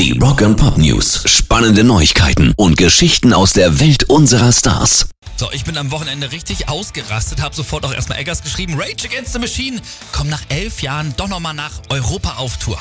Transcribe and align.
Die 0.00 0.18
Rock 0.18 0.40
and 0.40 0.56
Pop 0.56 0.78
News. 0.78 1.24
Spannende 1.26 1.84
Neuigkeiten 1.84 2.54
und 2.56 2.78
Geschichten 2.78 3.34
aus 3.34 3.52
der 3.52 3.80
Welt 3.80 4.04
unserer 4.04 4.50
Stars. 4.50 5.10
So, 5.36 5.52
ich 5.52 5.64
bin 5.64 5.76
am 5.76 5.90
Wochenende 5.90 6.32
richtig 6.32 6.70
ausgerastet, 6.70 7.42
habe 7.42 7.54
sofort 7.54 7.84
auch 7.84 7.92
erstmal 7.92 8.18
Eggers 8.18 8.42
geschrieben, 8.42 8.80
Rage 8.80 9.06
Against 9.06 9.34
the 9.34 9.38
Machine 9.38 9.78
kommen 10.10 10.30
nach 10.30 10.40
elf 10.48 10.80
Jahren 10.80 11.12
doch 11.18 11.28
nochmal 11.28 11.52
nach 11.52 11.72
Europa 11.90 12.36
auf 12.38 12.56
Tour. 12.56 12.78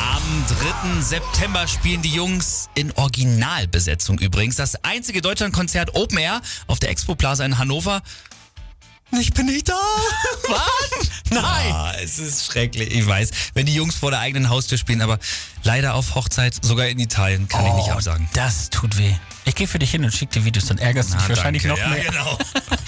Am 0.00 0.44
3. 0.96 1.00
September 1.00 1.68
spielen 1.68 2.02
die 2.02 2.12
Jungs 2.12 2.68
in 2.74 2.90
Originalbesetzung 2.96 4.18
übrigens. 4.18 4.56
Das 4.56 4.82
einzige 4.82 5.22
Deutschlandkonzert 5.22 5.94
Open 5.94 6.18
Air 6.18 6.42
auf 6.66 6.80
der 6.80 6.90
Expo 6.90 7.14
Plaza 7.14 7.44
in 7.44 7.56
Hannover. 7.56 8.02
Ich 9.18 9.32
bin 9.32 9.46
nicht 9.46 9.68
da. 9.68 9.74
Was? 10.48 11.10
Nein. 11.30 11.72
Ah, 11.72 11.92
es 12.02 12.18
ist 12.18 12.46
schrecklich. 12.46 12.94
Ich 12.94 13.06
weiß, 13.06 13.30
wenn 13.54 13.66
die 13.66 13.74
Jungs 13.74 13.94
vor 13.96 14.10
der 14.10 14.20
eigenen 14.20 14.48
Haustür 14.50 14.78
spielen, 14.78 15.02
aber 15.02 15.18
leider 15.62 15.94
auf 15.94 16.14
Hochzeit, 16.14 16.54
sogar 16.64 16.86
in 16.86 16.98
Italien, 16.98 17.48
kann 17.48 17.66
ich 17.66 17.72
nicht 17.74 17.90
absagen. 17.90 18.28
Das 18.34 18.70
tut 18.70 18.98
weh. 18.98 19.14
Ich 19.44 19.54
gehe 19.54 19.66
für 19.66 19.78
dich 19.78 19.90
hin 19.90 20.04
und 20.04 20.12
schicke 20.12 20.38
dir 20.38 20.44
Videos, 20.44 20.66
dann 20.66 20.78
ärgerst 20.78 21.12
du 21.12 21.18
dich 21.18 21.28
wahrscheinlich 21.28 21.62
danke. 21.62 21.80
noch 21.80 21.88
ja, 21.88 21.94
mehr. 21.94 22.04
Genau. 22.04 22.38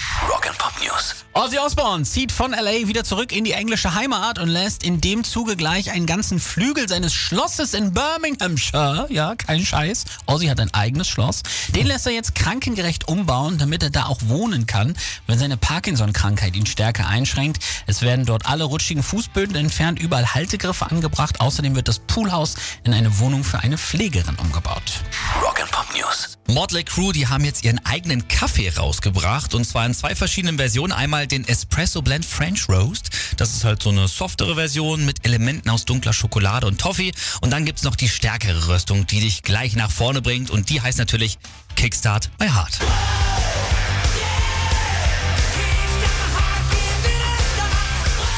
News. 1.03 1.15
Ozzy 1.33 1.57
Osbourne 1.57 2.03
zieht 2.03 2.31
von 2.31 2.51
LA 2.51 2.87
wieder 2.87 3.03
zurück 3.03 3.31
in 3.31 3.43
die 3.43 3.53
englische 3.53 3.95
Heimat 3.95 4.37
und 4.37 4.49
lässt 4.49 4.83
in 4.83 5.01
dem 5.01 5.23
Zuge 5.23 5.55
gleich 5.55 5.91
einen 5.91 6.05
ganzen 6.05 6.39
Flügel 6.39 6.87
seines 6.87 7.13
Schlosses 7.13 7.73
in 7.73 7.93
Birminghamshire, 7.93 9.07
ja, 9.09 9.35
kein 9.35 9.65
Scheiß. 9.65 10.05
Ozzy 10.27 10.47
hat 10.47 10.59
ein 10.59 10.73
eigenes 10.73 11.07
Schloss. 11.07 11.41
Den 11.69 11.87
lässt 11.87 12.05
er 12.05 12.13
jetzt 12.13 12.35
krankengerecht 12.35 13.07
umbauen, 13.07 13.57
damit 13.57 13.83
er 13.83 13.89
da 13.89 14.05
auch 14.05 14.19
wohnen 14.25 14.67
kann, 14.67 14.95
wenn 15.27 15.39
seine 15.39 15.57
Parkinson-Krankheit 15.57 16.55
ihn 16.55 16.65
stärker 16.65 17.07
einschränkt. 17.07 17.63
Es 17.87 18.01
werden 18.01 18.25
dort 18.25 18.45
alle 18.45 18.63
rutschigen 18.63 19.03
Fußböden 19.03 19.55
entfernt, 19.55 19.99
überall 19.99 20.33
Haltegriffe 20.33 20.89
angebracht. 20.89 21.41
Außerdem 21.41 21.75
wird 21.75 21.87
das 21.87 21.99
Poolhaus 21.99 22.55
in 22.83 22.93
eine 22.93 23.19
Wohnung 23.19 23.43
für 23.43 23.59
eine 23.59 23.77
Pflegerin 23.77 24.35
umgebaut. 24.35 25.01
Rock 25.41 25.61
and 25.61 25.71
Pop 25.71 25.87
News. 25.95 26.32
Motley 26.47 26.83
Crue, 26.83 27.13
die 27.13 27.27
haben 27.27 27.45
jetzt 27.45 27.63
ihren 27.63 27.83
eigenen 27.85 28.27
Kaffee 28.27 28.69
rausgebracht 28.69 29.55
und 29.55 29.65
zwar 29.65 29.85
in 29.85 29.93
zwei 29.93 30.15
verschiedenen 30.15 30.57
Versionen. 30.57 30.91
Einmal 30.91 31.27
den 31.27 31.47
Espresso 31.47 32.01
Blend 32.01 32.25
French 32.25 32.67
Roast. 32.69 33.09
Das 33.37 33.53
ist 33.53 33.63
halt 33.63 33.81
so 33.81 33.89
eine 33.89 34.07
softere 34.07 34.55
Version 34.55 35.05
mit 35.05 35.25
Elementen 35.25 35.69
aus 35.69 35.85
dunkler 35.85 36.13
Schokolade 36.13 36.67
und 36.67 36.79
Toffee. 36.79 37.13
Und 37.41 37.51
dann 37.51 37.65
gibt's 37.65 37.83
noch 37.83 37.95
die 37.95 38.09
stärkere 38.09 38.67
Röstung, 38.67 39.07
die 39.07 39.21
dich 39.21 39.43
gleich 39.43 39.75
nach 39.75 39.91
vorne 39.91 40.21
bringt 40.21 40.49
und 40.49 40.69
die 40.69 40.81
heißt 40.81 40.97
natürlich 40.97 41.37
Kickstart 41.75 42.29
My 42.39 42.47
Heart. 42.47 42.79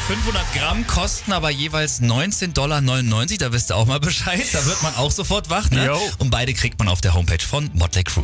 500 0.06 0.54
Gramm 0.54 0.86
kosten 0.86 1.32
aber 1.32 1.50
jeweils 1.50 2.00
19,99 2.00 2.52
Dollar. 2.52 2.80
Da 2.80 3.52
wisst 3.52 3.72
ihr 3.72 3.76
auch 3.76 3.86
mal 3.86 3.98
Bescheid. 3.98 4.44
Da 4.52 4.64
wird 4.64 4.80
man 4.84 4.94
auch 4.94 5.10
sofort 5.10 5.50
wach. 5.50 5.68
Ne? 5.72 5.90
Und 6.18 6.30
beide 6.30 6.54
kriegt 6.54 6.78
man 6.78 6.86
auf 6.86 7.00
der 7.00 7.14
Homepage 7.14 7.44
von 7.44 7.68
Motley 7.74 8.04
Crue. 8.04 8.22